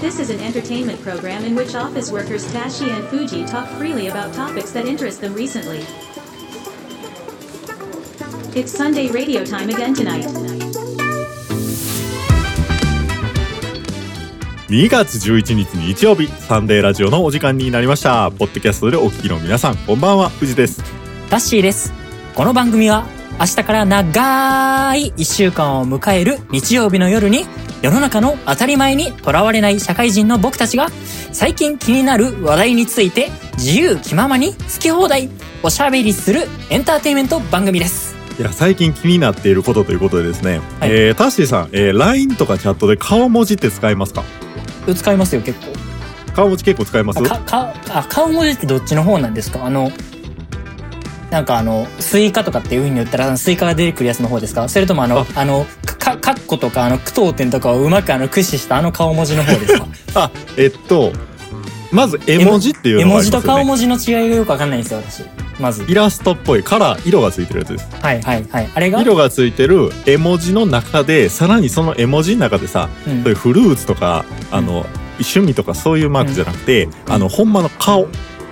[0.00, 4.32] This is an entertainment program in which office workers Tashi and Fuji talk freely about
[4.32, 5.84] topics that interest them recently.
[8.58, 10.24] It's Sunday radio time again tonight.
[14.68, 20.82] 2月11日日曜日サンデーラジオのお時間になりましたポッドキャストでお聞きの皆さんこんばんは藤です
[21.28, 21.92] タッシーです。
[22.34, 23.04] この番組は
[23.38, 27.44] 明日から長い1週間を迎える日曜日の夜に
[27.82, 30.88] 世の中の当たり前にとらわれない社会人の僕たちが
[31.32, 35.30] 最近気になる話題について自由気ままに好き放題
[35.62, 38.14] おしゃべりするエンターテインメント番組です。
[38.38, 40.90] いや最近気になっていることということでですね、はい。
[40.90, 44.24] えー、タッシーさん、えー、LINE とかチャットで顔文字って使いますか？
[44.94, 45.72] 使いますよ結構。
[46.34, 47.18] 顔文字結構使います？
[47.18, 49.64] あかかあ顔文字ってどっちの方なんですか？
[49.64, 49.90] あの
[51.30, 54.68] なんかあのスイカとかっていう風に言ったらスイカが出てくるやつの方ですか？
[54.68, 55.26] それともあのあ。
[55.34, 55.64] あの
[56.16, 59.86] かかっことかあの句読点とかをうまくあの駆使したあの顔文字の方ですか？
[60.14, 61.12] あえっと
[61.92, 65.24] まず絵文字っていう絵のがね、文字と顔文字の違いがよくわかんないんですよ私。
[65.58, 65.84] まず。
[65.88, 67.88] イラストっぽいカラー色がついてるやつです。
[68.00, 68.68] はいはいはい。
[68.74, 69.00] あれが？
[69.02, 73.22] 色がついてる絵文字の中でさらにその絵文字の中でさうん。
[73.24, 74.86] そういうフルーツとかあの、
[75.18, 78.06] 趣味とかそういうマークじゃなくて、あのほんまの顔。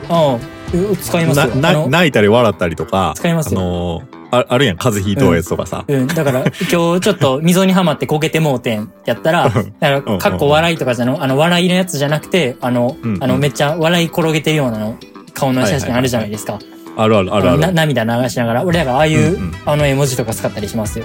[0.09, 0.39] ああ
[0.75, 3.61] う使いますなよな泣いたり笑ったりとか使いますよ。
[3.61, 4.77] あのああるやん。
[4.77, 13.15] 風邪ひいとうやつとかさ、うん、だから、今日ちょっと溝にはまってこけてもうてんやったら、だから、かっこ笑いとかじゃの、あの、笑いのやつじゃなくて、あのうん。
[13.15, 14.97] うん、あの、めっちゃ笑い転げてるようなの、
[15.35, 16.59] 顔の写真あるじゃないですか。
[16.97, 17.59] あるあるあるある。
[17.61, 19.53] な涙流しながら、俺らがああいう、うんうん。
[19.65, 21.05] あの絵文字とか使ったりしますよ。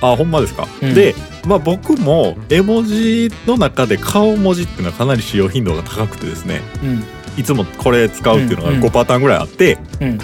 [0.00, 0.94] あほんまですか、うん。
[0.94, 1.14] で
[1.46, 6.60] まあ僕も絵文字の中で顔文字っていうのはかなり使用頻度が高くてですね。
[6.82, 7.04] うん、
[7.40, 10.18] いつもこれ使うっていうのがうんうん5パターンぐらいあってうん、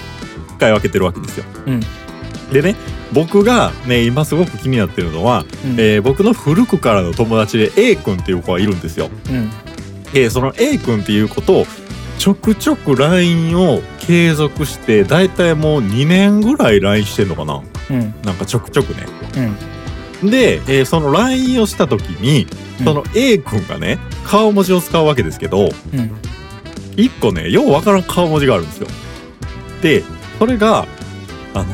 [0.56, 1.44] 使い分けてるわけですよ。
[1.66, 1.80] うん、
[2.52, 2.76] でね
[3.12, 9.08] 僕がね今すごく気になってるのは、うん、えー僕の古くからの友達で A 君っていう子がいるんですよ。
[9.28, 9.50] うん、
[10.12, 11.64] でその A 君っていう子と
[12.18, 17.62] ちょくちょく LINE を継続してだいたいもう2年ぐらい LINE してんのかな。
[17.90, 19.06] うん、なんかちょくちょくね。
[20.22, 22.46] うん、で、えーその LINE をした時に
[22.80, 22.84] うん。
[22.84, 26.10] その A 君がね顔文字を使うわけですけどうん、
[26.96, 28.88] 一個ねようわからん顔文字があるんですよ。
[29.82, 30.02] で
[30.38, 30.86] それが
[31.54, 31.66] あの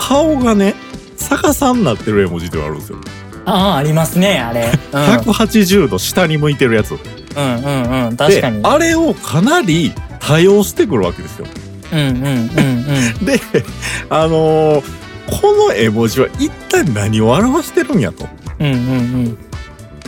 [0.00, 0.74] 顔がね
[1.16, 2.98] 逆さになってる絵文字っていうのがあるんですよ
[3.46, 4.70] ああ、ありますね、あれ。
[4.92, 7.00] 180度下に向いてるやつうん、う
[7.60, 8.62] ん、うん、うん、確かに。
[8.62, 11.46] であれをかなり多用してくるわけですよ
[11.92, 12.22] うん、 うん、うん、う
[13.22, 13.24] ん。
[13.24, 13.40] で
[14.08, 15.00] あのー
[15.30, 18.28] この絵文字は一体何を表してるんやと
[18.58, 19.38] うん、うん、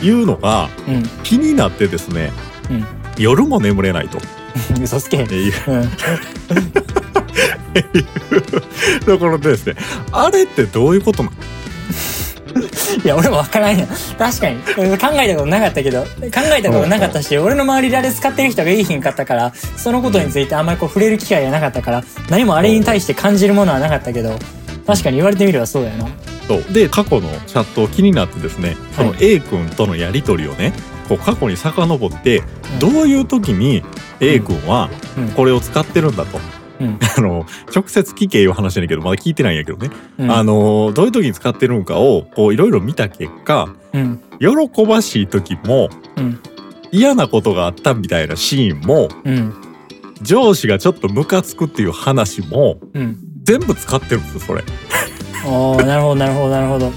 [0.01, 1.03] いうのがうん、うん。
[1.23, 2.33] 気になってですね、
[2.69, 2.85] うん
[3.17, 4.17] 夜も眠れないと
[4.81, 5.17] 嘘つけ。
[5.17, 5.83] いううん。
[9.05, 9.75] ところでですね
[10.11, 11.35] あれってどういうことなの？
[13.03, 13.87] いや、俺もわからんやん。
[14.17, 14.55] 確かに。
[14.55, 16.07] うん考えたことなかったけど、考
[16.55, 24.37] えたことなかったし、俺の周りであれ使ってる人がいいひんかったから、そのことについてあんまりこう触れる機会がなかったから、何もあれに対して感じるものはなかったけど、
[24.85, 26.05] 確かに言われてみればそうやな。
[26.47, 26.63] そう。
[26.71, 30.73] で過去のチャットを気になってですねそのは A 君とのやり取りをね
[31.07, 32.39] こう過去に遡って
[32.73, 32.79] うん。
[32.79, 33.81] どういう時に
[34.19, 35.29] A 君はうん。
[35.29, 36.39] これを使ってるんだと、
[36.83, 40.31] うんあの直接聞けいう話やねんけどまだ聞いてないんやけどね、うん。
[40.31, 44.21] あのどういう時に使ってるのかをこういろいろ見た結果うん。
[44.39, 46.39] 喜ばしい時もうん。
[46.91, 49.53] 嫌なことがあったみたいなシーンもうん。
[50.21, 53.17] 上司がちょっとムカつくっていう話もうん。
[53.43, 54.63] 全部使ってるんですよそれ。
[55.45, 56.91] おー、なるほど、なるほど、なるほど。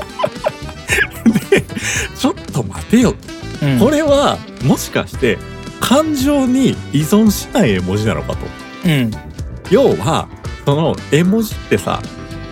[2.16, 3.14] ちょっと待てよ
[3.62, 3.78] うん。
[3.78, 5.38] これはもしかして
[5.80, 8.38] 感情に依存しない絵文字なのかと
[8.84, 9.10] うん。
[9.71, 10.28] 要は
[10.65, 12.00] その絵文字ってさ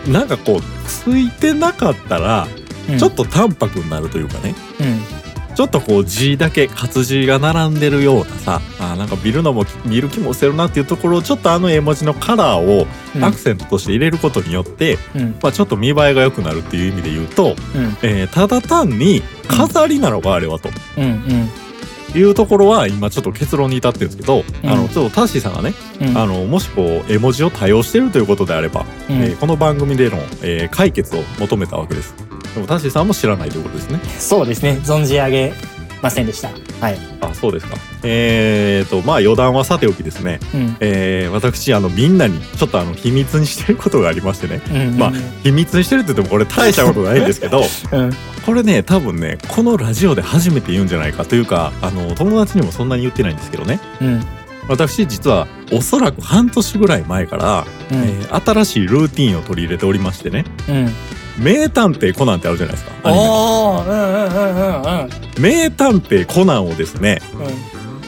[0.07, 2.47] なんかこうついてなかったら
[2.89, 2.99] うん。
[2.99, 5.55] ちょっと淡白になるというかね、うん。
[5.55, 12.87] ちょっとこう字だけ活字が並んでるようなさあなんか見るのも見る気もせるなっていうところをちょっとあの絵文字のカラーを
[13.17, 13.25] うん。
[13.25, 15.39] アクセントとして入れることによって、うん。
[15.43, 17.55] まあ、ちょっと見栄えが良くなるっていう意味で言うと、うん。
[18.03, 20.69] えーただ単に飾りなのかあれはと。
[20.99, 21.05] うん。
[21.05, 21.51] うん。
[22.19, 26.17] いうところは今ちょっと結論に至ってるんですけど、うんあのちょっとタッシーさんがね、うん。
[26.19, 32.15] あのもしこう絵文字を多用してるということであれば、うんえーこの番組での、えー解決を求めたわけです
[32.55, 34.79] でもタッシーさんも知らないということですねそうですね。
[34.85, 35.53] 存じ上げ
[36.05, 36.51] ませんでした。
[36.81, 36.99] はい。
[37.23, 40.77] あそうですかえー、とまあ余談はさておきですね、うん。
[40.81, 44.99] えー私あのみんなにちょっとあの秘密にしてることがありましてねうん。
[44.99, 45.13] まあ
[45.43, 47.63] 秘密にしてるって言ってもこれ大したことないんですけど
[47.93, 48.13] うん。
[48.45, 54.23] これね多分ねこのラジオで初めて言うんじゃないかというかあの友達にもそんなに言ってないんですけどねうん。
[54.69, 57.99] 私実はおそらく半年ぐらい前から、うん。
[57.99, 60.91] えー新しいルーティンを取り入れておりましてねうん。
[61.39, 67.21] 名探偵コナンってあるじゃないですかアニメのおーうんうんうんうんうん名探偵コナンをですね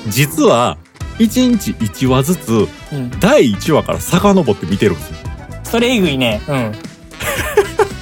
[0.09, 0.79] 実は
[1.19, 3.11] 1日1話ずつうん。
[3.21, 5.17] 第1話から遡って見てるんですよ。
[5.65, 6.41] それえぐいね。
[6.47, 6.73] うん。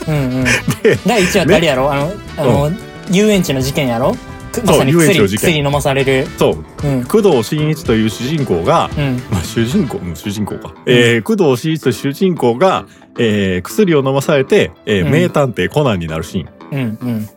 [0.09, 0.44] うんうん。
[0.82, 2.73] で第1話ってあれやろ、あの、あの、
[3.11, 4.12] 遊園地の事件やろ？
[4.12, 4.19] く
[4.62, 6.27] まさに薬、薬飲まされる。
[6.39, 7.05] そううん。
[7.05, 9.23] 工藤新一という主人公が、うん。
[9.31, 10.75] まあ、主人公、うん主人公か。
[10.87, 12.87] えー、工藤新一という主人公が、
[13.19, 16.49] えー、薬を飲まされて、えーうん名探偵コナンになるシーン。
[16.73, 17.09] うん。
[17.09, 17.29] うん。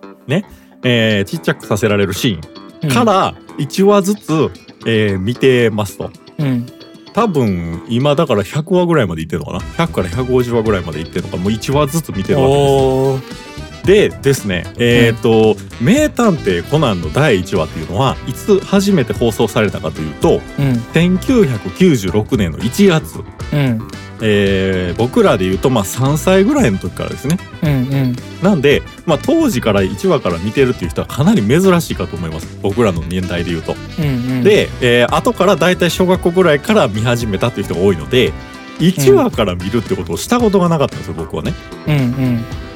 [0.83, 2.41] えー、ちっちゃくさせられるシーン
[2.83, 4.51] うんから1話ずつ、
[4.85, 6.11] えー見てますと。
[6.37, 6.65] うん。
[7.13, 13.66] 多分、今だから100話ぐらいまでいってるのかな ?100 から150話ぐらいまでいってるのか、もう1話ずつ見てるわけです。
[13.87, 20.73] でですね、えっ、と、名探偵コナンの第1話っていうのは、いつ初めて放送されたかというと、うん。
[20.93, 23.19] 1996年の1月。
[23.53, 23.87] うん。
[24.21, 27.37] えー僕らで言うと、まあ3歳ぐらいの時からですね。
[27.63, 27.69] うん。
[27.69, 28.15] うん。
[28.43, 32.57] なんで、まあ当時から1話から見てるっていう人はかなり珍しいかと思います。
[32.61, 33.73] 僕らの年代で言うと。
[33.99, 34.05] うん。
[34.05, 34.09] う
[34.41, 38.33] ん。、で、えー後からだいたい小学校ぐらいから見始めたっていう人が多いので、
[38.79, 41.53] 1話から見るってことをしたことがなかったんですよ、僕はね。
[41.87, 41.95] うん。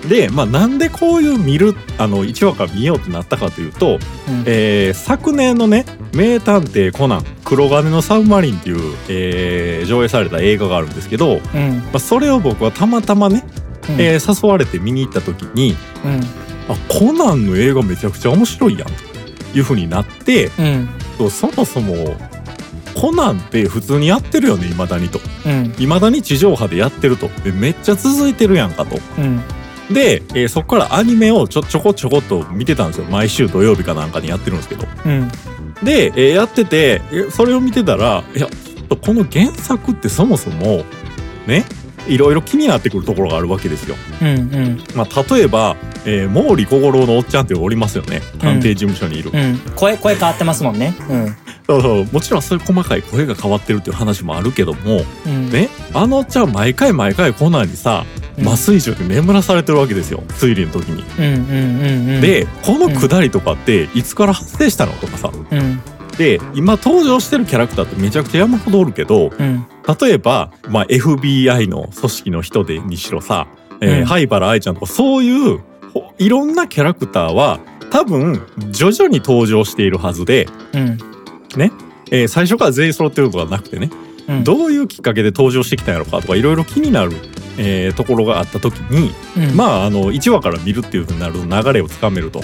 [0.03, 0.09] うん。
[0.09, 4.43] で、まあなんでこういう見る、あの、1話から見ようってなったかというと、うん。
[4.45, 11.83] えー昨年のね「名探偵コナン黒金のサブマリン」っていう、えー上映された映画があるんですけど、まうん。
[11.93, 13.43] あ、それを僕はたまたまね、
[13.89, 13.95] うん。
[14.01, 16.21] えー誘われて見に行った時にうん。
[16.69, 18.93] あコナンの映画めちゃくちゃ面白いやんと
[19.57, 21.29] いう風になってうん。
[21.29, 22.15] そもそも
[23.01, 25.73] コナンって普通にやってるよね未だにとうん。
[25.77, 29.41] 未だに地上波でやってるとでめっちゃ続いてるやんかとうん。
[29.91, 35.29] で、えーそこからアニメをちょちょこちょこっと見てたんですよ毎週土曜日かなんかにやってるんですけどうん。
[35.83, 40.83] で、えーやってて、えそれを見てたら、いや、ちょっとこの原作ってそもそも、
[41.47, 41.65] ね、
[42.07, 43.95] いろいろ気になってくるところがあるわけですよ。
[44.21, 44.27] うん。
[44.27, 44.83] うん。
[44.95, 45.75] まあ、例えば、
[46.05, 48.21] えー毛利小五郎のおっちゃんっておりますよね。
[48.39, 49.31] 探偵事務所にいる。
[49.33, 49.57] うん。
[49.75, 50.93] 声、声変わってますもんね。
[51.09, 51.35] うん。
[51.67, 52.05] そうそう。
[52.11, 55.49] もちろんそういう細かい声が変わってるっていう話もあるけども、うん。
[55.49, 60.23] ね、あのちゃん毎回毎回コナンにさ、うん麻酔銃で眠らされてるわけですよ。
[60.29, 61.03] 推理の時に。
[61.19, 61.35] うん。
[61.35, 61.41] うん。
[61.41, 62.15] うん。
[62.15, 65.31] うん。、で、このくだりとかっていつから発生したのとかさ。
[65.51, 65.81] うん。
[66.17, 69.65] で、今登場してるキャラクターってめちゃくちゃ山ほどおるけど、うん。
[70.01, 73.47] 例えば、まあ、FBI の組織の人でにしろさ、
[73.81, 75.59] えーうん灰原愛ちゃんとかそういう
[75.91, 77.59] ほいろんなキャラクターは
[77.89, 80.97] 多分徐々に登場しているはずで、うん。
[81.57, 81.71] ね。
[82.11, 83.89] えー最初から全員揃ってるとがなくてね、
[84.31, 84.43] うん。
[84.43, 87.11] どういうきっかけで登場してきたんやろかとかいろいろ気になる、
[87.57, 89.55] えーところがあった時に、うん。
[89.55, 92.41] まああの1話から見るっていうふうになると流れをつかめると。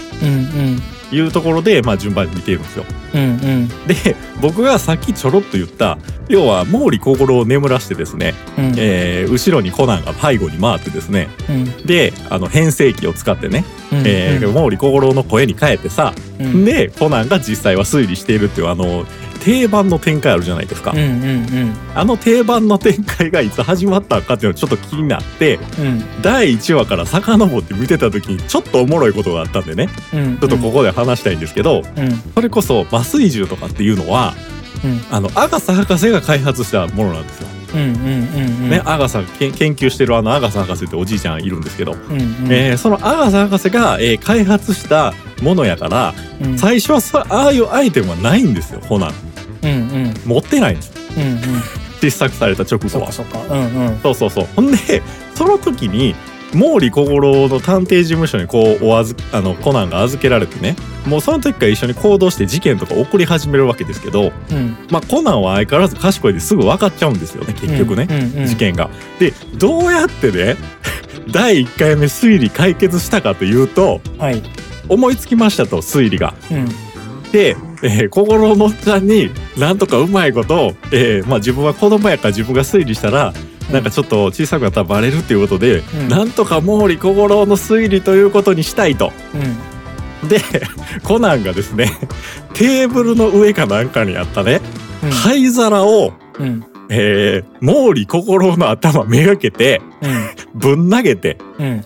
[1.10, 2.86] いうところで、まあ、順番に見ているんですよ。
[3.14, 3.22] うん。
[3.22, 3.68] うん。
[3.88, 5.98] で僕がさっきちょろっと言った
[6.28, 8.74] 要は毛利小五郎を眠らしてですね、うん。
[8.78, 11.86] えー後ろにコナンが背後に回ってですねうん。
[11.86, 13.64] であの変声機を使ってね、
[13.94, 14.04] うん。
[14.06, 16.66] えー毛利小五郎の声に変えてさ、うん。
[16.66, 19.06] でコナンが実際は推理しているっていうあの
[19.48, 21.00] 定番の展開あるじゃないですか、うん。
[21.00, 21.74] うん。
[21.96, 26.22] あの定番の展開がいつ始まったかっていうのちょっと気になってうん。
[26.22, 30.38] 第1話から遡って見てた時にちょっとおもろいことがあったんでねうん。
[30.38, 32.12] ちょっとここで話したいんですけど、うん。
[32.36, 34.34] それこそ麻酔銃とかっていうのは
[34.84, 35.02] うん。
[35.10, 37.48] あのアガサ博士が開発したものなんですよ。
[37.74, 37.80] うん。
[37.80, 37.86] うん。
[37.86, 38.70] うん。
[38.70, 42.12] ね、アガサ研究してるあのアガサ博士っておじいちゃんいるんですけど、うん。
[42.12, 42.52] うん。
[42.52, 46.58] えーそのアガサ博士が、えー開発したものやからうん。
[46.58, 49.27] 最初はそああいうアイテムはないんですよコナン
[49.64, 49.70] うん。
[49.70, 50.14] うん。
[50.26, 51.32] 持ってないんですようん。
[51.34, 51.40] うん。
[52.02, 53.56] 失作された直後はそっかそっか。
[53.56, 53.88] うん。
[53.88, 54.00] うん。
[54.00, 54.78] そうそうそうほんで
[55.36, 56.16] その時に
[56.54, 64.78] 毛利小五郎の探偵事務所にこうお預あのコナンが預けられてねもうその時から一緒に行動して事件とか起こり始めるわけですけど、うん。
[64.90, 68.42] まあ、コナンは相変わらず賢いですぐ分かっちゃうんですよね結局ね、うん。
[68.42, 68.48] うん。
[68.48, 68.56] 事。
[68.56, 68.90] 件が。
[69.20, 70.58] でどうやってね
[71.32, 74.42] 第1回目推理解決したかというとはい。
[74.90, 76.34] 思いつきましたと推理が。
[76.50, 76.70] うん。
[77.32, 83.34] で、えー、心のおっちゃんになんとかうまいこと、えーまあ、自分は子供やから自分が推理したら
[83.72, 89.12] なんかちょっと小さくなったらバレるっていうことで、うんなんとか毛利小五郎の推理ということにしたいと。
[90.24, 90.30] うん。
[90.30, 90.40] で
[91.04, 91.92] コナンがですね
[92.54, 94.62] テーブルの上かなんかにあったね
[95.04, 95.12] うん。
[95.12, 96.66] 灰皿を、うん。
[96.90, 99.82] えー、毛利小五郎の頭めがけて
[100.56, 101.86] ぶん投げてうん。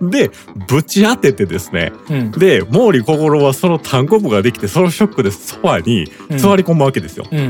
[0.00, 0.30] で
[0.68, 2.30] ぶち当ててですねうん。
[2.32, 6.38] で毛利小五郎はその単語部ができてそのショックでソファにうん。
[6.38, 7.26] 座り込むわけですよ。
[7.30, 7.38] うん。
[7.38, 7.42] う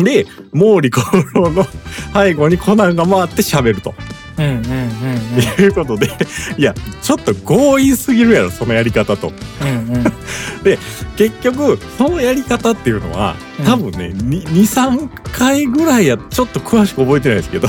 [0.00, 0.04] ん。
[0.04, 1.00] で毛利小
[1.34, 1.64] 五郎の
[2.12, 3.94] 背後にコナンが回って喋ると
[4.38, 4.44] うん。
[4.44, 4.54] うん。
[4.56, 5.64] うん。
[5.64, 6.08] いうことで
[6.58, 9.28] いやちょっと強引すぎるやろそのやり方と。
[9.62, 9.94] うん。
[9.94, 10.04] うん。
[11.16, 17.68] 結局そのやり方っていうのはうん多分ね23回ぐらいやちょっと詳しく覚えてないですけど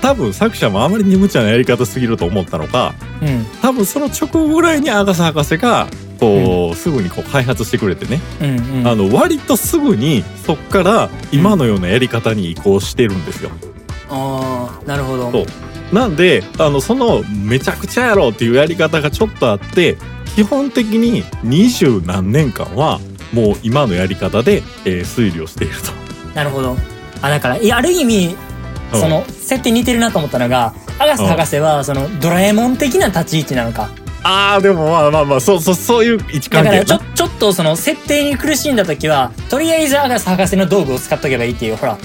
[0.00, 3.44] 多分作者もあまりに無茶なやり方すぎると思ったのかうん。
[3.60, 5.88] 多分その直後ぐらいにアガサ博士が
[6.20, 8.86] こう、すぐにこう開発してくれてね、うんうん。
[8.88, 13.50] あの割とすぐにそっから今のようなやり方に移行してるんですよ。
[14.10, 15.30] あーなるほど。
[15.30, 15.46] そう
[15.94, 19.96] なんであのそのめちゃくちゃやろうっていうやり方がちょっとあって
[20.34, 23.00] 基本的に二十何年間は
[23.32, 25.92] もう今のやり方で、えー推理をしていると。
[26.34, 26.76] なるほど。
[27.20, 28.47] あ、だから、ある意味、うん
[28.92, 33.90] その、設定似てるなと思ったのが、アガス博士は、その、ドラえもん的な立ち位置なのか。
[34.22, 41.96] あーでもまあまあまあそうそうそういう位置だから、関係やなちょ、ちょっとその、設定に苦しんだ時は、とりあえずアガス博士の道具を使っとけばいいっていう、ほら。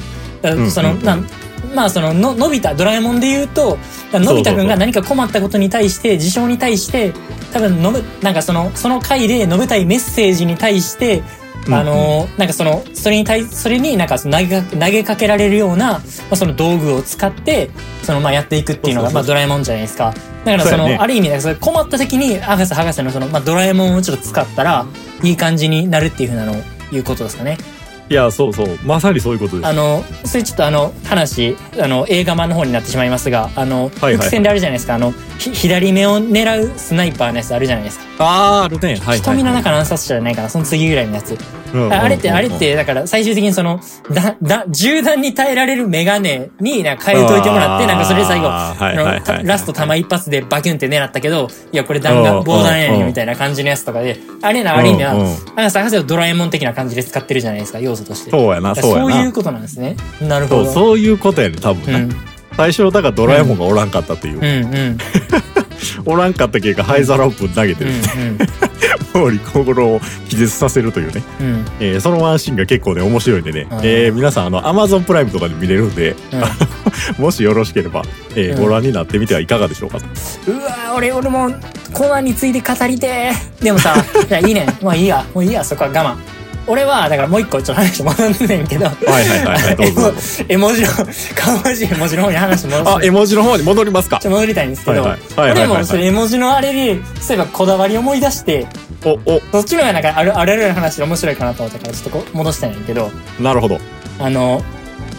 [0.70, 1.06] その、うんうん。
[1.06, 1.28] なん
[1.74, 3.78] まあそのののび太ドラえもんで言うと
[4.12, 7.14] のび太くんが何か困ったことに対して事象に対して
[7.52, 16.02] 多分のぶなんかそのその回で述べたいメッセージに対してうんあのーなんかそのそれに対それになんかその投げか投げかけられるような、ま
[16.32, 17.70] あ、その道具を使って
[18.02, 20.14] そのまあやっていくっていうのがまあドラえもんじゃないですか。
[20.46, 20.98] だからそのね。
[21.00, 24.86] ある意味なんかそれ困った時に博士博士のそのまあドラえもんをちょっと使ったら
[25.24, 26.56] いい感じになるっていうふうなのを
[26.92, 27.58] いうことですかね。
[28.10, 28.80] いやそうそう。
[28.84, 29.68] まさにそういうことです。
[29.68, 34.96] あのそれちょっとあの話あの映画版の方になってしまいますがあの、はいはい伏線であるじゃないですか。
[34.96, 38.90] あのひ左目を狙うスナイパーのやつあるじゃないですか、あーあるね。
[38.90, 41.32] はいはい、はい、瞳の中の暗殺者じゃないかなその次ぐらいのやつ。
[41.32, 43.80] うんうんああれって、うんあれって、だから最終的にその、
[44.12, 55.56] だ、だ、銃弾に耐えられるメガネになんか変えといてもらって、なんかそれで最後、はいはいはいたラスト弾一発でバキュンって狙ったけど、いや、これ弾丸、うん防弾やねうんんみたいな感じのやつとかで、あれな、ある意味は、うんうんなん。
[55.56, 58.32] か探せをドラえもん的な感じで使ってるじゃないですか、要素として。
[58.32, 59.96] そうやなそうやなそういうことなんですね。
[60.22, 60.72] なるほど。
[60.72, 62.16] そういうことやね多分ね、うん。
[62.56, 64.98] 最初だからドラえもんがおらんかったっていう、うんうん。
[66.06, 68.48] おらんかった結果灰皿をぶん投げてうんる、
[69.14, 71.46] 毛利小五郎を気絶させるというね、うん。
[71.48, 71.66] うん。
[71.80, 76.16] えーそのワンシーンが結構ね面白いんでね、うんえー皆さんあの Amazon プライムとかで見れるんで
[77.18, 78.04] もしよろしければ、
[78.36, 80.06] えーうんご覧になってみてはいかがでしょうかと、
[80.52, 81.52] うわー俺俺も
[81.92, 83.96] コナンについて語りてーでもさ
[84.30, 86.16] いやいいねんもういいやもういいやそこは我慢
[86.66, 88.86] 俺はだからもう一個ちょっと話戻んねんけど。
[88.86, 90.14] はいはいはいはいどうぞ
[90.48, 90.88] 絵文字の
[91.36, 92.90] 顔文字絵文字の方に話戻す。
[92.90, 94.20] あ絵文字の方に戻りますか。
[94.20, 95.52] ちょ戻りたいんですけど、はいはい。
[95.52, 98.68] 俺もそれ絵文字のあれでそういえばこだわり思い出して
[99.04, 99.42] おお。
[99.52, 103.12] そっちの方がなんかあるあるあるの話で面白いかなと思ったからちょっとこう戻したいんやけど。
[103.40, 103.80] なるほど。
[104.20, 104.64] あの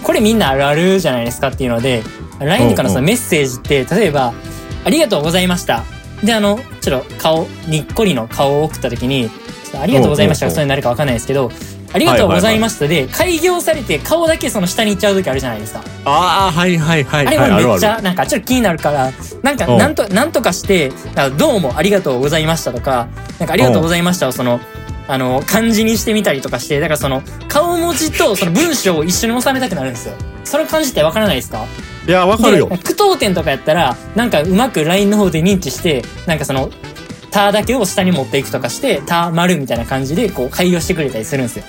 [0.02, 2.02] これみんなあるあるじゃないですかっていうので
[2.38, 4.34] LINE とかのそのメッセージって例えば
[4.84, 5.82] 「ありがとうございました」
[6.22, 9.30] であのちょっと顔にっこりの顔を送った時に
[9.74, 11.50] 「ちょっとありがとうございました」それになるかわかんないですけど
[11.92, 15.80] 「ありがとうございました」で開業されて顔だけその下に行っちゃう時あるじゃないですか。
[16.04, 19.10] ああはいはいはいあれもめっちゃなんかちょっと気になるから
[19.42, 19.70] なんかう。
[19.74, 20.92] んなんとなんとかして
[21.36, 23.06] どうもありがとうございましたとか
[23.38, 24.60] なんかありがとうございましたをその
[25.06, 30.14] あの漢字にしてみたりとかしてだからその顔文字とその文章を一緒に収めたくなるんですよ。
[30.44, 31.64] その感じってわからないですか？
[32.06, 32.68] いやわかるよ。
[32.68, 36.70] で句読点とかやったらなんかうまく LINE の方で認知してなんかその
[37.34, 41.64] 「た」だけを下に持っていくとかして「た」丸みたいな感じでこう開業してくれたりするんですよ。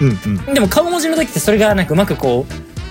[0.00, 0.18] うん
[0.48, 2.46] うんでも顔文字の時ってそれがなんかうまくこ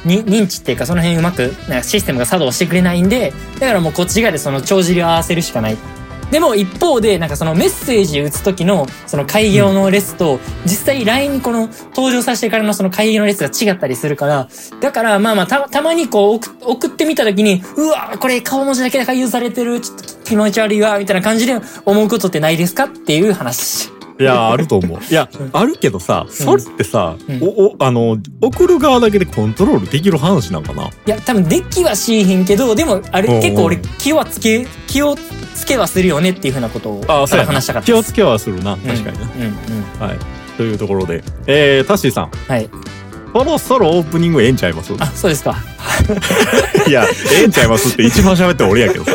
[0.05, 5.77] うに認知っていうかその辺うまくなんかシステムが作動してくれないんでだからもうこっち側でその帳尻を合わせるしかない。
[6.31, 14.47] でも一方でなんかそのメッセージ打つ時のその開業の列と実際 LINE にこの登場させてからのその開業の列が違ったりするから
[14.81, 22.85] だからまあまあたたまにこう送送ってみた時にうわこれ顔文字だけで開業されてるちょっと気持ち悪いわみたいな感じで思うことってないですか？
[22.85, 23.89] っていう話。
[24.19, 24.99] いやあると思う。
[25.09, 27.43] いやあるけどさそれってさ、うん。
[27.43, 30.87] おおあの送る側だけでコントロールできる話なんかな？
[30.87, 33.35] いや多分できはしへんけどでもあれうん。
[33.35, 37.85] うん結構俺気はつけ気をつけはするよねっていうふうなことをあそう話したかった。
[37.87, 38.77] 気をつけはするな。
[38.77, 39.53] 確かにな、うんうん。
[39.99, 40.19] はい。
[40.57, 41.23] というところで。
[41.47, 42.29] えー、タッシーさん。
[42.29, 42.69] はい
[43.33, 44.93] そろそろオープニングええんちゃいます？
[44.99, 45.55] あそうですか。
[46.87, 49.05] いやええんちゃいますって一番喋って俺やけど。
[49.05, 49.11] さ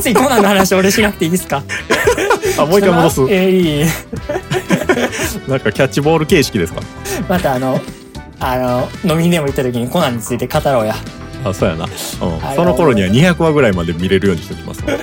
[0.00, 1.62] ついコナンの話俺しなくていいですか？
[2.58, 3.20] あもう一回戻す。
[3.22, 3.86] えーいい。
[5.48, 6.80] なんかキャッチボール形式ですか？
[7.28, 7.80] またあの
[8.40, 10.94] あの飲みにでも行った時にコナンについて語ろうや。
[11.44, 11.90] あそうやな、うん。
[12.56, 14.98] その頃には200話ぐらいまで見れるようにしておきますはい、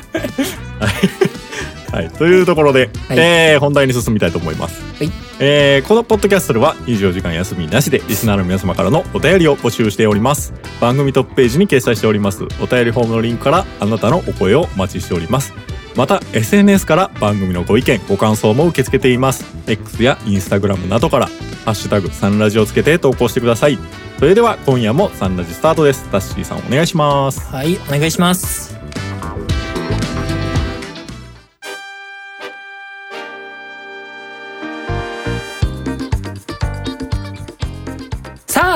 [1.95, 3.19] はい、というところで、はい。
[3.19, 5.11] えー本題に進みたいと思います、はい。
[5.39, 10.53] えーこのポッドキャストでは24時間休みなしでリスナーの皆様からのお便りを募集しております。
[10.81, 15.53] 番組トップページに掲載しておりますお便りフォームのリンクからあなたのお声をお待ちしております。
[15.95, 19.45] また SNS から番組のご意見ご感想も受け付けています。
[19.65, 21.27] X や Instagram などから
[21.63, 23.79] 「ハッシュタグサンラジ」をつけて投稿してください。
[24.19, 26.05] それでは今夜もサンラジスタートです。
[26.11, 27.39] タッシーさんお願いします。
[27.39, 28.84] はいお願いします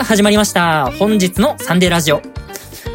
[0.09, 2.23] 始まりました本日のサンデーラジオ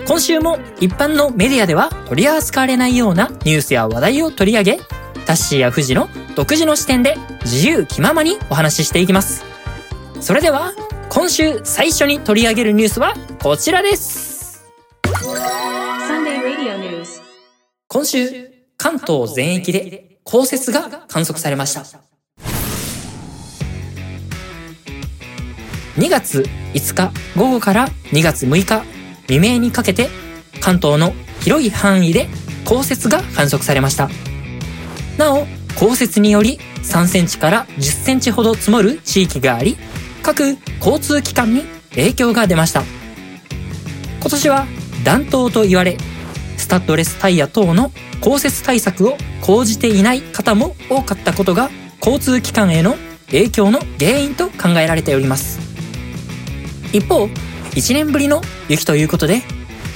[0.08, 4.78] 今週も一般のメディアでは取り扱われないようなニュースや話題を取り上げ
[5.24, 9.44] タッシーやフジの独自の視点で自由気ままにお話ししていきます。
[10.20, 10.72] それでは、
[11.08, 14.64] 今週最初に取り上げるニュースはこちらです。
[17.86, 22.03] 今週、関東全域で降雪が観測されました。
[25.96, 28.84] 2月5日午後から2月6日
[29.28, 30.08] 未明にかけて
[30.60, 32.28] 関東の広い範囲で
[32.64, 34.08] 降雪が観測されました。
[35.18, 35.46] なお、
[35.76, 39.76] 降雪により3センチから10センチほど積もる地域があり、
[40.22, 42.82] 各交通機関に影響が出ました。
[44.20, 44.66] 今年は
[45.04, 45.98] 暖冬と言われ、
[46.56, 51.70] スタッドレスタイヤ等の降雪対策を講じていない方も多かったことが
[52.00, 52.96] 交通機関への
[53.26, 55.63] 影響の原因と考えられております。
[56.94, 59.42] 一方、1年ぶりの雪ということで、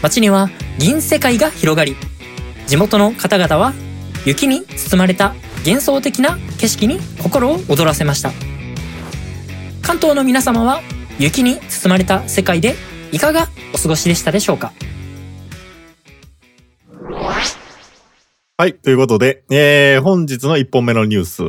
[0.03, 1.95] 街には銀世界が広がり、
[2.67, 3.73] 地元の方々は
[4.27, 5.33] 雪に包まれた
[5.65, 8.33] 幻想的な景色に心を躍らせました。
[9.81, 10.81] 関東の皆様は
[11.21, 12.75] 雪に包まれた世界で
[13.13, 14.73] いかがお過ごしでしたでしょうか？
[18.57, 18.75] はい。
[18.75, 21.43] ということで、えー、本日の1本目のニュース。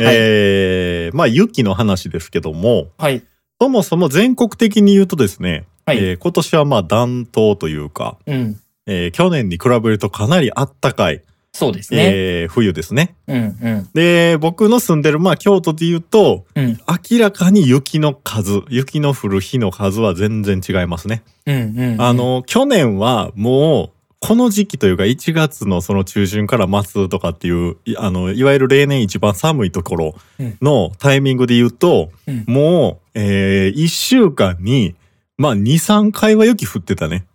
[0.00, 3.22] えー、まあ、雪の話ですけども、はい。
[3.60, 8.60] そもそも全国的に言うとですね、はいえー今年はまあ暖冬というか、うん。
[8.86, 11.22] えー去年に比べるとかなりあったかい、
[11.52, 12.12] そうですね。
[12.14, 13.16] えー冬ですね。
[13.26, 13.88] うんうん。
[13.94, 16.78] で、僕の住んでる、まあ、京都で言うと、うん。
[17.10, 21.24] 明らかに雪の数、雪の降る日の数は全然違いますね。
[21.46, 22.00] うんうんうん。
[22.02, 30.14] あ、の、去年はもう、この時期というか1月のその中旬から末とかっていう、いあの、いわゆる例年一番寒いところ
[30.60, 34.94] のタイミングで言うと、うんもう、えー、1週間に、
[35.36, 37.26] まあ、2、3回は雪降ってたね。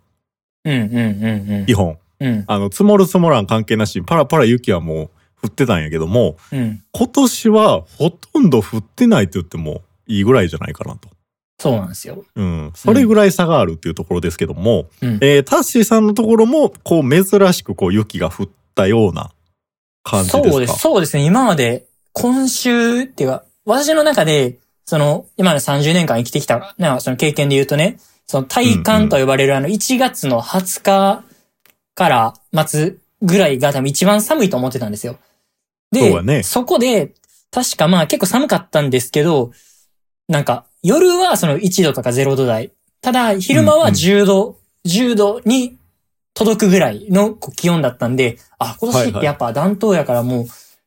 [0.64, 1.66] うんうんうんうん。
[1.66, 1.98] 基本。
[2.20, 5.10] うんあの、積もる積もらん関係なしに、パラパラ雪はもう
[5.44, 6.82] 降ってたんやけども、うん。
[6.92, 11.08] 今年はほとんど降ってないと言ってもいいぐらいじゃないかなと。
[11.60, 12.24] そうなんですよ。
[12.34, 12.72] うん。
[12.74, 15.18] それぐらい差があるっていうところですけども、うん。
[15.20, 19.32] えータッシーさんのところも、こう、珍しくこう、雪が降ったような
[20.02, 20.50] 感じですか？
[20.50, 20.78] そうです。
[20.78, 21.24] そうですね。
[21.26, 31.24] 今まで、今週っていうか、私の中で、その、今の30年間生きてきた、ね、その経験で言うとね、その体感と呼ばれるあの1月の20日
[31.94, 32.34] から
[32.66, 35.16] 末ぐらいが多分一番寒いと思ってたんですよ。
[35.90, 37.14] で、そねそこで、
[37.50, 39.52] 確かまあ結構寒かったんですけど、
[40.28, 42.72] なんか夜はその1度とか0度台。
[43.00, 45.76] ただ昼間は10度、10度に
[46.34, 50.46] 届くぐらいの気温だったんで、あ、今年ってやっぱ暖冬やからもう、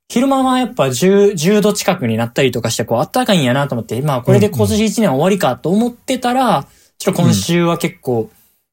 [0.10, 6.66] 昼間はやっぱ10、10度近くになったりとかして、こう、暖かいんやなと思って、まあ、これで今年1年終わりかと思ってたら、
[6.98, 8.30] ちょっと今週は結構、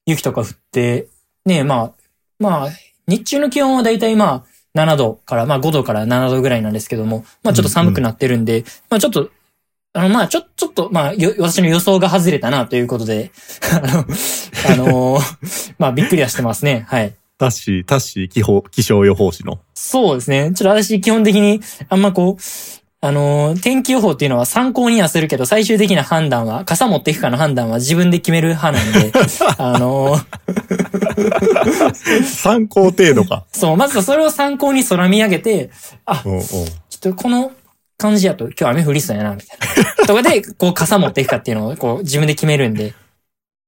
[0.07, 1.09] 雪とか降って、
[1.45, 1.93] ねまあ、
[2.39, 2.69] まあ、
[3.09, 4.45] 日中の気温はだいたいまあ、
[4.75, 9.31] 7度から、まあ5度から7度ぐらいなんですけども、まあちょっと寒くなってるんで、まあちょっと、
[9.93, 13.31] あの、まあちょ、ちょっと、まあ、よ私の予想が外れたなということで、
[13.73, 16.85] あの、あのーまあびっくりはしてますね。
[16.89, 17.15] はい。
[17.45, 19.59] タッシー、タッシー気候気象予報士の。
[19.75, 20.53] そうですね。
[20.55, 22.43] ちょっと私基本的にあんまこう、
[23.03, 29.13] あのー天気予報っていうのは参考にはするけど、最終的な判断は、傘持っていくかの判断は自分で決める派なんで、
[29.59, 30.25] あのー
[32.25, 33.45] 参考程度か。
[33.53, 35.71] そう、まずはそれを参考に空見上げて、
[36.07, 36.41] あ、うんうん。
[36.41, 36.65] ちょ
[36.97, 37.53] っとこの
[37.99, 39.59] 感じやと今日雨降りそうやな、みたい
[39.99, 40.07] な。
[40.07, 42.95] とかで、こう傘持っていくかっていうのをこう自分で決めるんで。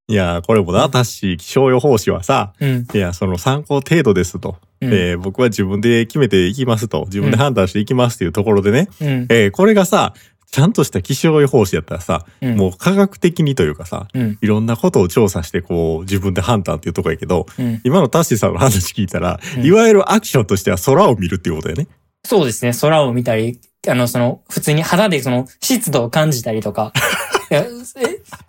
[0.08, 2.86] いやー、これもな、タッシー気象予報士はさ、うん。
[2.94, 4.56] いや、その参考程度ですと。
[4.80, 7.04] うんえー僕は自分で決めていきますと。
[7.06, 8.88] 自分で判断していきますっていうところでね。
[9.00, 9.08] うん。
[9.30, 10.14] えーこれがさ、
[10.52, 14.38] ちゃんとした気象予報士やったらさ、うんもう科学的にというかさ、うん。
[14.40, 17.80] いろんなことを調査してこう自分で判断っていうところやけど、うん。
[17.82, 21.88] 今のタッシーさんの話聞いたら、うんいわゆるアクションとしては空を見るっていうことだよね。
[22.24, 22.72] そうですね。
[22.80, 26.92] 空を見たり、あの、その、普通に肌でその、湿度を感じたりとか。
[27.50, 27.66] いや、え、い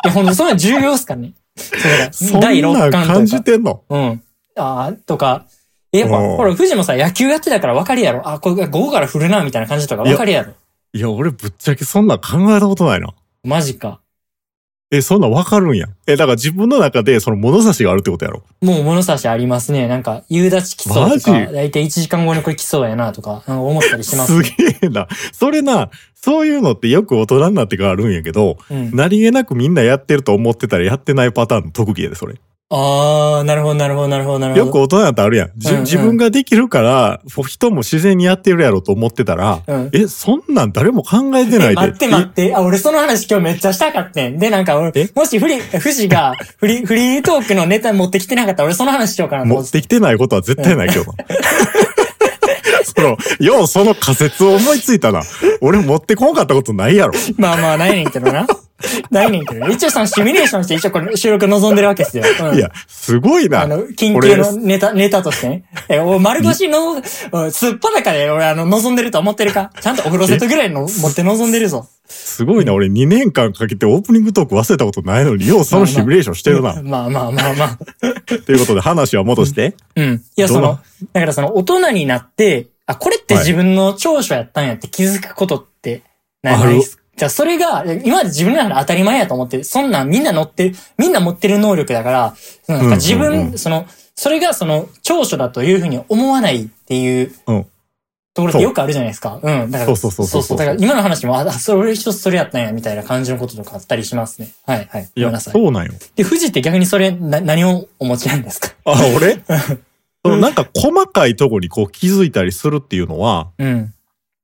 [0.06, 1.34] や、ほんと、それは重要っすかね。
[2.12, 3.26] そ第六なん感感とか。
[3.38, 3.84] じてんの？
[3.90, 4.24] うん。
[4.56, 5.46] ああ、とか。
[5.94, 8.28] えやっぱ、うんほら、富士もさ、野球やってたから分かるやろ。
[8.28, 10.54] あ、これ午後から降るな、みたいな感じとか分かるやろ。
[10.94, 13.14] いや、俺ぶっちゃけそんなん考えたことないな。
[13.44, 14.02] マジか。
[14.90, 15.88] え、そんなんわかるんや。
[16.08, 18.44] え、だから自分の中でその物差しがあるってことやろ。
[18.62, 19.86] もう物差しありますね。
[19.90, 21.54] なんか、夕立来そうとマか、ジ？
[21.54, 24.42] だいたい1時間後にこれ来そうやなとか、なんか思ったりします。
[24.42, 25.10] すげえな。
[25.34, 28.92] それな、そういうのってよく大人になってからあるんやけど、うん。
[28.96, 32.36] 何気なくみんなやってると思ってたらやってないパターンの特技やで、それ。
[32.70, 34.66] あー、なるほど、なるほど、なるほど、なるほど。
[34.66, 35.52] よく大人だってあるやん。
[35.56, 39.90] じうんうん自分ができるから、人も自然にやってるやろと思ってたら、うん。
[39.94, 41.72] え、そんなん誰も考えてないで。
[41.72, 42.54] え待って待って。
[42.54, 44.38] あ、俺その話今日めっちゃしたかってん。
[44.38, 49.58] で、なんか俺え、もしフリ、富士が フリ、フリートークのネタ持ってきてなかったら俺その話しようかなと思っ。
[49.60, 51.14] 持っててきてないことは絶対ないけどな。
[52.98, 55.22] その、ようその仮説を思いついたな。
[55.62, 57.14] 俺持ってこんかったことないやろ。
[57.38, 58.48] まあまあ、ないねんけどな。
[59.10, 59.74] ないねんけどね。
[59.74, 62.24] 一応そのシミュレーションして一応これ収録望んでるわけですよ。
[62.52, 63.64] うんいや、すごいな。
[63.64, 65.64] あの、緊急のネタ、ネタとしてね。
[65.90, 69.72] え、お丸腰の、うんすっぱだかで俺あの、望んでると思ってるか？
[69.82, 71.88] ちゃんとお風呂セットぐらいの持って望んでるぞ。
[72.06, 72.74] すごいな。
[72.74, 76.82] 俺2年間かけてオープニングトーク忘れたことないのに、ようそのシミュレーションしてるな。
[76.84, 77.78] まあまあまあまあ。
[78.46, 79.76] ということで話は戻して。
[79.96, 80.24] うん。
[80.36, 80.80] いや、その、
[81.14, 86.02] だからその大人になって、あ、これって自分の長所やったんやって気づくことって
[86.42, 92.36] ないっすじゃあそれが、今まで自分の中で当たり前やと思って、そんなんみんな乗ってる、みんな持ってる能力だから、
[92.68, 97.66] なんか自分、うんうんうんその、それがその長所だというふうに思わないっていううん。
[98.34, 99.40] ところってよくあるじゃないですか。
[99.42, 99.72] うん。
[99.72, 104.50] だから、そうそうそうそうだから今の話も、あ、それ俺一つそれやったんや、みたいな感じのこととかあったりしますね。
[104.68, 105.02] はい、はい。
[105.02, 105.54] いやごめんな、さい。
[105.54, 105.94] そうなんよ。
[106.16, 108.70] で、富士って逆にそれ、な、何をお持ちなんですか？
[108.86, 109.40] あ、俺？
[110.24, 113.94] そのなんか細かいとこにこう気づいたりするっていうのはうん。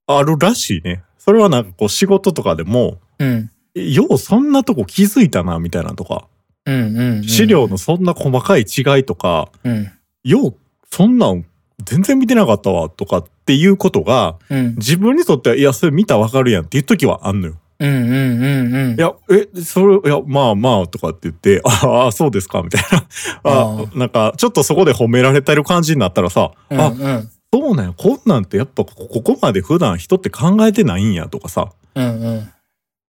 [0.07, 1.03] あるらしいね。
[1.17, 3.51] それはなんかこう仕事とかでも、うん。
[3.75, 6.27] えようそんなとこ気づいたなみたいなのとか、
[6.65, 7.23] うんうん、うん。
[7.23, 9.91] 資料のそんな細かい違いとか、うん。
[10.23, 10.55] よう
[10.91, 11.45] そんなん
[11.83, 14.75] 全然見てなかったわとかっていうことがうん。
[14.75, 17.55] 自分にとってはいやそれ見たらわかるやんっていう時はあんのよ。
[17.83, 18.95] うんうんうんうん。
[18.97, 23.05] いや、え、それ、いや、まあまあ、とかって言って、 ああ、そうですか、みたいな。
[23.43, 27.29] ああなんか、ちょっとそこで褒められてる感じになったらさ、うんあ、うん。
[27.53, 31.67] そうなんや、こんなんてやっぱここまで普段人って考えてないんや、とかさ。
[31.95, 32.39] うんうん。
[32.39, 32.45] っ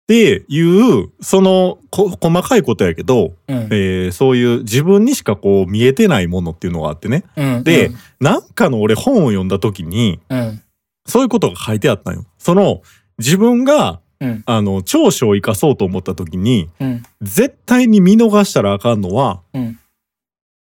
[0.06, 3.68] ていう、その、こ細かいことやけど、うん。
[3.72, 7.24] えーそういう自分にしかこう見えてないものっていうのがあってね。
[7.38, 7.64] うん。
[7.64, 10.62] で、なんかの俺本を読んだ時に、うん。
[11.06, 12.26] そういうことが書いてあったんよ。
[12.38, 12.82] その、
[13.18, 14.44] 自分が、うん。
[14.46, 17.04] あの、長所を生かそうと思った時に、うん。
[17.22, 19.80] 絶対に見逃したらあかんのは、うん。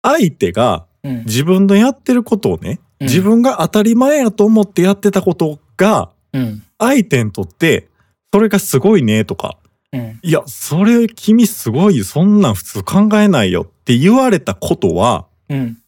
[0.03, 1.25] 相手がうん。
[1.25, 6.63] 自分のやってることをね、うん自分が当たり前やと思ってやってたことが、うん。
[6.79, 7.89] 相手にとって、
[8.31, 9.57] それがすごいねとか、
[9.91, 10.21] うん。
[10.23, 15.79] いや、それ君すごいよ、そんなん普通考えないよって言われたことは、うん。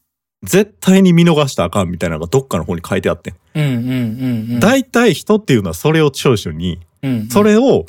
[0.42, 3.34] 絶対に見逃したらあかんみたいなのがどっかの方に書いてあってん。
[3.54, 3.64] うん。
[3.64, 3.72] うん。
[3.72, 4.60] うん。
[4.60, 7.28] 大体人っていうのはそれを長所に、うん。
[7.28, 7.86] それを、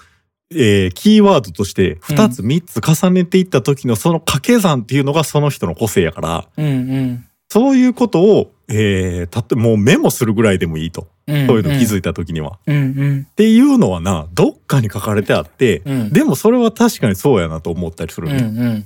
[0.52, 6.66] えーキーワードとして2つ3つ重ねていった時のその掛け算っていうのがその人の個性やから、うん。
[6.66, 6.70] う
[7.02, 7.26] ん。
[7.50, 11.08] そういうことを、えー、たってもうメモするぐらいでもいいと。
[11.28, 11.48] うん。
[11.48, 12.60] そういうの気づいた時には。
[12.68, 12.76] うん。
[12.76, 13.28] うん。
[13.30, 16.14] っていうのはな、どっかに書かれてあって、うん。
[16.14, 18.38] でもそれは確かにそうやなと思ったりするうん。
[18.38, 18.44] ね。
[18.44, 18.86] うん。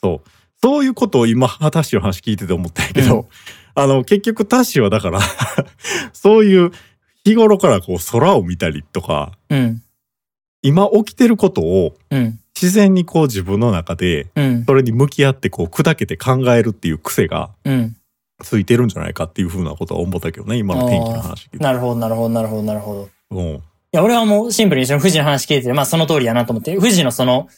[0.00, 0.30] そう。
[0.64, 3.26] そういうことを今、タッシーの話聞いてて思ったんやけど、うん
[3.74, 5.20] あの、結局タッシーはだから、
[6.14, 6.70] そういう
[7.22, 9.82] 日頃からこう空を見たりとか、うん。
[10.62, 12.40] 今起きてることをうん。
[12.54, 14.64] 自然にこう自分の中で、うん。
[14.64, 17.96] それに向き合ってこう砕けて考えるっていう癖がうん。
[18.42, 21.50] ついてるんじゃないかっていうふうなことは思ったけどね、今の天気の話。
[21.52, 23.38] なるほど、なるほど、なるほど、なるほど。
[23.38, 23.62] いうん。
[23.92, 27.48] や、俺はもうシンプルにその富士の話聞いてて、まあその通りやなと思って、富士のその、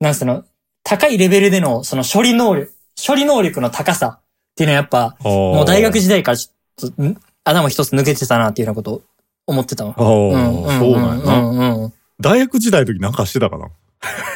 [0.00, 0.44] なんすの、
[0.88, 2.72] 高いレベルでのその処理能力、
[3.06, 4.22] 処理能力の高さっ
[4.56, 7.16] ていうのはやっぱ、ももう大学時代からちょっと、ん？
[7.44, 9.02] 頭一つ抜けてたなっていうようなことを
[9.46, 9.90] 思ってたわ。
[9.90, 11.38] ああ、そうなんやな。
[11.40, 11.92] うんうん。
[12.20, 13.68] 大学時代の時なんかしてたかな？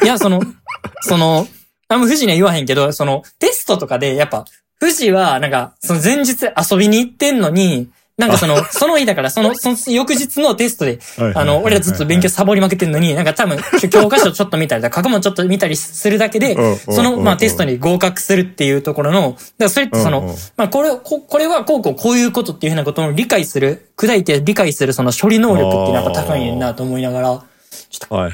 [0.03, 0.41] いや、その、
[1.01, 1.47] その、
[1.87, 4.45] あんま富士には言わへんけど、その、テストとかで、やっぱ、
[4.79, 10.99] 富士は、なんか、その前日遊びに行ってんのに、なんかその、その日だから、その、その翌日のテストで、
[11.33, 13.57] あの、俺らずっと勉強サボりまくってんのに、なんか多分、
[13.89, 27.43] 教科書ちょっと見たり過去問ちょっと見たりするだけで、その、まあテストに、に合格するっていうところの、だからそれってその、まあこれ、ここれはこうこうこういうことっていうふうなことを理解する、砕いて理解するその処理能力っていうのはやっぱ高いねんなと思いながら、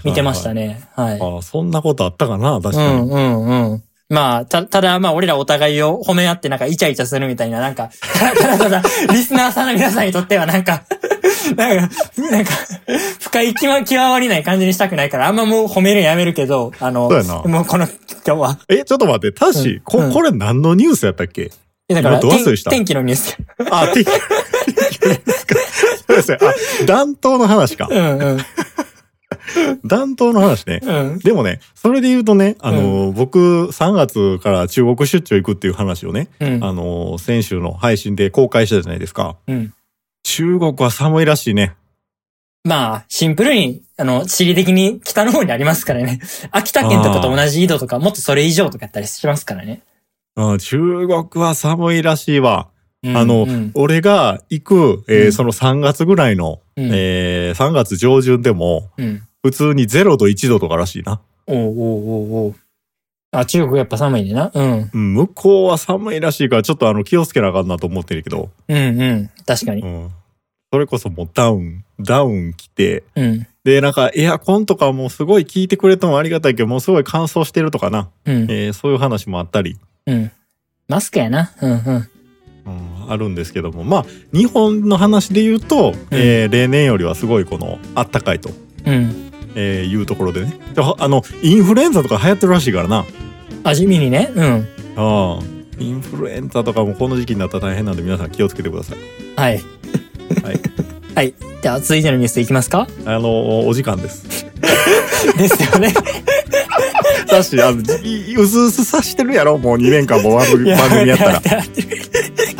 [0.04, 0.68] 見てましたね。
[0.68, 0.88] ね。
[0.94, 1.22] はい。
[1.22, 3.02] ああ、そんなことあったかな確うかに。
[3.02, 3.84] んうんうん。
[4.10, 10.84] まあ、た、ただまあ俺らお互いを褒め合ってなんかイチャイチャするみたいな、なんか、ただただ、リスナーさんの皆さんにとってはなんか、
[11.56, 12.52] なんか、なんか、
[13.20, 17.08] 深い極極まりない感じにしたくないから、あんまもう褒めるやめるけど、あの、
[17.46, 17.88] もうこの、
[18.26, 18.60] 今日は。
[18.68, 21.52] え、ちょっと待って、タッシ、ここれ何のニュースやったっけ
[21.88, 23.38] えだから、今ど忘れした天天気のニュース。
[23.72, 24.10] あ、天気。
[24.10, 24.16] そ
[26.14, 26.40] うですね。
[26.42, 27.88] あ、暖冬の話か。
[27.92, 28.40] うんうん。
[29.86, 30.80] 暖冬の話ね。
[30.82, 31.20] うん。
[31.20, 36.64] でもね、それで言うとね、あの、僕、3月から中国出張行くっていう話をね、うん。
[36.64, 39.38] あの、先週の配信で公開したじゃないですか。
[39.48, 39.74] うん。
[40.24, 41.76] 中国は寒いらしいね。
[42.64, 46.20] まあ、シンプルに、あの、地理的に北の方にありますからね。
[46.52, 49.82] 秋田県とかと同じ緯度とか、もっとそれ以上とかやったりしますからね。
[50.36, 52.70] うん、中国は寒いらしいわ。
[53.04, 59.22] うんあの、うん俺が行く、えーうんその3月ぐらいの、うんえー3月上旬でも、うん。
[59.42, 61.22] 普通に0度1度とからしいな。
[61.48, 62.56] おうおうおうおう
[63.32, 64.52] あ、中国やっぱ寒いねんな。
[64.54, 64.90] うん。
[64.94, 69.30] うん向こうは寒いらしいから、ちょっとあの、気をつけなあかんなと思ってるけど、うんうん。
[69.46, 69.86] 確かにう。
[69.86, 70.10] ん。
[70.74, 73.48] それこそもうダウン、ダウン着て、うん。
[73.64, 78.10] で、なんかエアコンとかもすごい効いてくれてもありがたいけど、もうすごい乾燥してるとかな。
[78.26, 78.36] うん。
[78.52, 80.32] えーそういう話もあったり、うん。
[80.90, 81.52] マスクやな。
[81.62, 82.10] うんうん。
[82.66, 82.70] う
[83.08, 88.50] ん、あるんですけども、まあ、日本の話で言うと、えー例年よりはすごいこの、あったかいと、
[88.86, 89.32] うん。
[89.56, 90.60] えーいうところでね。
[90.76, 93.06] であの、インフルエンザとか流行ってるらしいからな。
[93.64, 94.32] 味にね。
[94.36, 94.68] うん。
[94.96, 95.44] ああ。
[95.80, 98.98] インフルエンザとかもこの時期になったら大変なんで皆さん気をつけてください。
[99.38, 99.54] はい。
[100.44, 100.60] はい。
[101.16, 101.34] はい。
[101.62, 102.88] じゃあ、続いてのニュースいきますか？
[103.06, 104.46] あの、お時間です。
[105.38, 105.94] ですよね。
[107.28, 107.94] だし、あの、じ
[108.38, 109.58] うすうすさしてるやろ？
[109.58, 111.42] もう2年間も番組やったら。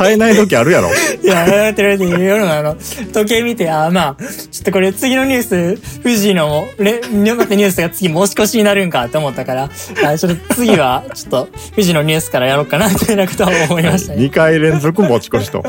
[0.08, 0.88] やってる耐えない時あるやろ
[1.22, 2.76] いや、やってるっていうのあの、
[3.12, 5.42] 時計見て、あ、まあ、ちょっとこれ次のニュー
[5.76, 9.70] ス、富士のも、れ、またニュースが次申し越しになるんかと思ったから、
[10.04, 14.24] あちょっと次は、ちょっと、富士のニュースからやろうかな、みたいなことは思いましたね。
[14.24, 15.62] 2回連続持ち越しと。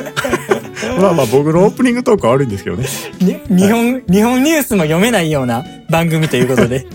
[0.99, 2.87] まあまあ僕のオープニングトークは悪いんですけどね。
[3.19, 6.87] に日本、日本ニュースも読めないような番組ということで。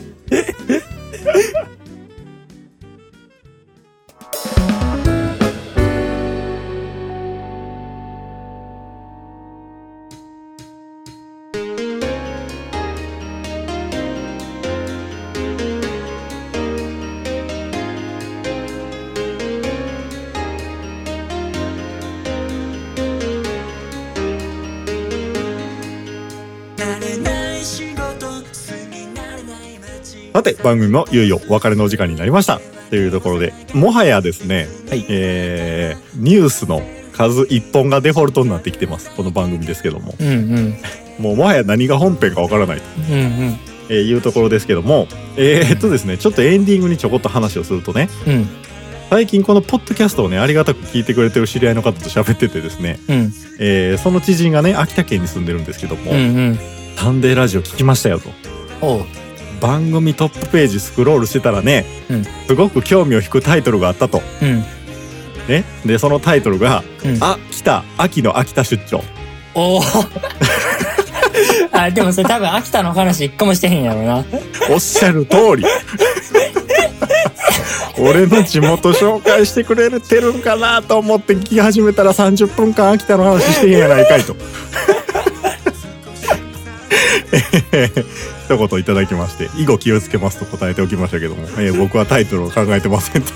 [30.37, 32.61] さて番組もいよいよお別れのお時間になりました。
[32.91, 36.83] というところで、もはやですね、はいえー、ニュースの
[37.15, 39.11] 数一本がデフォルトになってきてます。
[39.17, 40.15] この番組ですけども。
[40.21, 40.75] うんうん。
[41.19, 43.59] もうもはや何が本編かわからないと、うんうん。
[43.89, 48.47] えーいうところですけども、えー、っとですね、ちょっとエンディングにちょこっと話をするとね、うん。
[49.09, 53.33] 最近このポッドキャストをね、ありがたく聞いてくれてる知り合いの方と喋っててですね、うん。
[53.59, 56.59] えー、その知人がね、秋田県に住んでるんですけども、うんうん。
[56.95, 59.26] サンデーラジオ聞きましたよと。
[59.61, 64.21] 番組トップページスクロールしてたらね、うんすごく興味を引くタイトルがあったと。
[64.43, 64.65] うん。
[65.49, 65.65] ね。
[65.85, 67.19] で、そのタイトルが、うん。
[67.21, 69.03] あ、来た秋の秋田出張。
[69.55, 69.83] おお。
[71.73, 74.25] あ、でもそれ多分秋田の話一個もしてへんやろな。
[74.71, 75.65] おっしゃる通り。
[77.99, 84.37] 俺の地元紹介してくれてるんかなと思って聞き始めたら30分間秋田の話してへんやないかいと。
[88.47, 93.29] 一言いただきまして以後気をつけますと答えておきましたけども、えー僕はタイトルを考えてませんと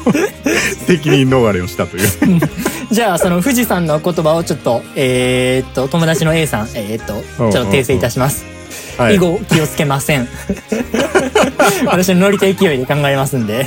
[0.86, 2.08] 責任逃れをしたという
[2.90, 8.44] じゃあ、その富士山の言葉をちょっと、えー、っと、友達の A さん、えー、っと、ちょっと訂正いたします。
[8.96, 10.28] はい以後気をつけません。
[11.86, 13.66] 私のノリと勢いで考えますんで。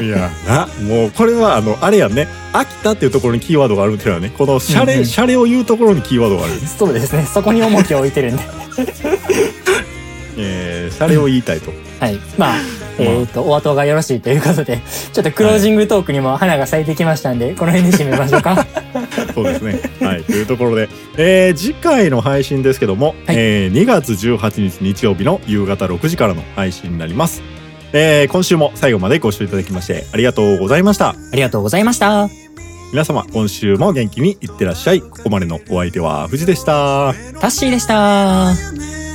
[0.00, 7.26] いやなもうこれはあのあれやんね秋田っていうところにキーワードがあるっていうのはねこのシャレ、うんうんシャレを言うところにキーワードがある、そうですね。
[7.26, 8.42] そこに重きを置いてるんで。
[10.38, 12.18] えー、シャレを言いたいとはい。
[12.36, 12.54] まあ、
[12.98, 14.80] えー、っと、お後がよろしいということで、
[15.12, 18.66] ちょっとクロージングトークにも花が咲いてきましたんで、この辺で締めましょうか。
[19.34, 19.80] そうですね。
[20.00, 20.22] はい。
[20.22, 27.42] というところで、えー次回の配信ですけども、はいえー2月18日日曜日の夕方6時からの配信になります。
[27.92, 31.10] えー今週も最後までご視聴いただきましてありがとうございました。
[31.10, 32.28] ありがとうございました。
[32.92, 35.00] 皆様、今週も元気にいってらっしゃい。
[35.00, 37.14] ここまでのお相手は藤でした。
[37.40, 38.52] タッシーでした。「